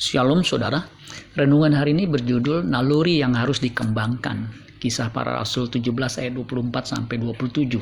Shalom 0.00 0.40
saudara, 0.40 0.88
renungan 1.36 1.76
hari 1.76 1.92
ini 1.92 2.08
berjudul 2.08 2.64
Naluri 2.64 3.20
yang 3.20 3.36
harus 3.36 3.60
dikembangkan. 3.60 4.48
Kisah 4.80 5.12
para 5.12 5.36
Rasul 5.36 5.68
17 5.68 5.92
ayat 6.24 6.32
24 6.40 6.72
sampai 6.88 7.20
27. 7.20 7.76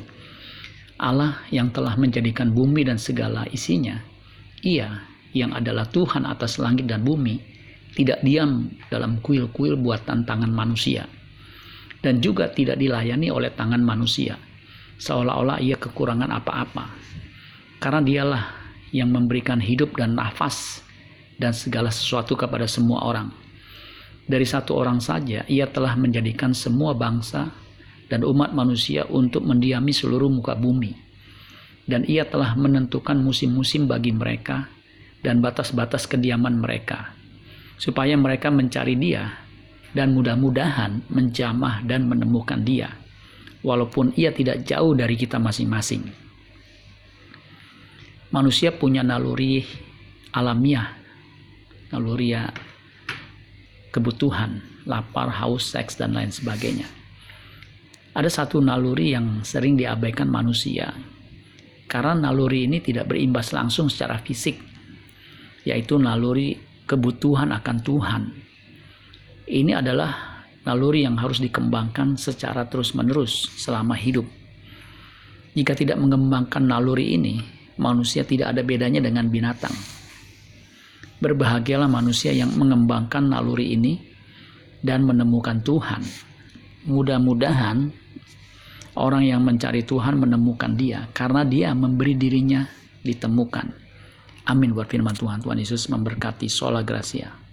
Allah 0.98 1.38
yang 1.54 1.70
telah 1.70 1.94
menjadikan 1.94 2.50
bumi 2.50 2.82
dan 2.82 2.98
segala 2.98 3.46
isinya, 3.54 4.02
Ia 4.66 4.98
yang 5.30 5.54
adalah 5.54 5.86
Tuhan 5.86 6.26
atas 6.26 6.58
langit 6.58 6.90
dan 6.90 7.06
bumi, 7.06 7.38
tidak 7.94 8.18
diam 8.26 8.66
dalam 8.90 9.22
kuil-kuil 9.22 9.78
buatan 9.78 10.26
tangan 10.26 10.50
manusia, 10.50 11.06
dan 12.02 12.18
juga 12.18 12.50
tidak 12.50 12.82
dilayani 12.82 13.30
oleh 13.30 13.54
tangan 13.54 13.78
manusia, 13.78 14.34
seolah-olah 14.98 15.62
ia 15.62 15.78
kekurangan 15.78 16.34
apa-apa. 16.34 16.98
Karena 17.78 18.02
dialah 18.02 18.44
yang 18.90 19.14
memberikan 19.14 19.62
hidup 19.62 19.94
dan 19.94 20.18
nafas 20.18 20.87
dan 21.38 21.54
segala 21.54 21.88
sesuatu 21.88 22.34
kepada 22.34 22.66
semua 22.66 23.06
orang. 23.06 23.30
Dari 24.28 24.44
satu 24.44 24.76
orang 24.76 25.00
saja, 25.00 25.46
ia 25.48 25.64
telah 25.70 25.96
menjadikan 25.96 26.52
semua 26.52 26.92
bangsa 26.92 27.48
dan 28.12 28.26
umat 28.26 28.52
manusia 28.52 29.08
untuk 29.08 29.46
mendiami 29.46 29.94
seluruh 29.94 30.28
muka 30.28 30.52
bumi. 30.52 30.92
Dan 31.88 32.04
ia 32.04 32.28
telah 32.28 32.52
menentukan 32.52 33.16
musim-musim 33.16 33.88
bagi 33.88 34.12
mereka 34.12 34.68
dan 35.24 35.40
batas-batas 35.40 36.04
kediaman 36.04 36.60
mereka, 36.60 37.16
supaya 37.80 38.12
mereka 38.20 38.52
mencari 38.52 38.92
dia 39.00 39.32
dan 39.96 40.12
mudah-mudahan 40.12 41.08
menjamah 41.08 41.80
dan 41.88 42.04
menemukan 42.04 42.60
dia, 42.60 42.92
walaupun 43.64 44.12
ia 44.20 44.28
tidak 44.36 44.68
jauh 44.68 44.92
dari 44.92 45.16
kita 45.16 45.40
masing-masing. 45.40 46.04
Manusia 48.28 48.68
punya 48.76 49.00
naluri 49.00 49.64
alamiah 50.36 50.97
naluri 51.92 52.36
kebutuhan, 53.88 54.60
lapar, 54.84 55.32
haus, 55.32 55.72
seks, 55.72 55.96
dan 55.96 56.12
lain 56.12 56.28
sebagainya. 56.28 56.86
Ada 58.12 58.42
satu 58.42 58.60
naluri 58.60 59.14
yang 59.14 59.46
sering 59.46 59.78
diabaikan 59.78 60.28
manusia, 60.28 60.92
karena 61.88 62.28
naluri 62.28 62.66
ini 62.68 62.82
tidak 62.82 63.08
berimbas 63.08 63.54
langsung 63.54 63.88
secara 63.88 64.20
fisik, 64.20 64.58
yaitu 65.64 65.96
naluri 65.96 66.58
kebutuhan 66.84 67.54
akan 67.54 67.76
Tuhan. 67.80 68.22
Ini 69.48 69.80
adalah 69.80 70.44
naluri 70.68 71.08
yang 71.08 71.16
harus 71.16 71.40
dikembangkan 71.40 72.20
secara 72.20 72.68
terus-menerus 72.68 73.48
selama 73.56 73.96
hidup. 73.96 74.28
Jika 75.56 75.72
tidak 75.72 75.96
mengembangkan 75.96 76.60
naluri 76.68 77.16
ini, 77.16 77.40
manusia 77.80 78.26
tidak 78.28 78.52
ada 78.52 78.60
bedanya 78.60 79.00
dengan 79.00 79.32
binatang 79.32 79.97
Berbahagialah 81.18 81.90
manusia 81.90 82.30
yang 82.30 82.54
mengembangkan 82.54 83.26
naluri 83.26 83.74
ini 83.74 83.98
dan 84.82 85.02
menemukan 85.02 85.58
Tuhan. 85.66 86.02
Mudah-mudahan 86.86 87.90
orang 88.94 89.22
yang 89.26 89.42
mencari 89.42 89.82
Tuhan 89.82 90.18
menemukan 90.22 90.78
Dia 90.78 91.10
karena 91.10 91.42
Dia 91.42 91.74
memberi 91.74 92.14
dirinya 92.14 92.62
ditemukan. 93.02 93.66
Amin 94.46 94.72
buat 94.72 94.88
firman 94.88 95.12
Tuhan. 95.12 95.42
Tuhan 95.42 95.58
Yesus 95.58 95.90
memberkati. 95.90 96.46
Sola 96.46 96.80
Gracia. 96.86 97.47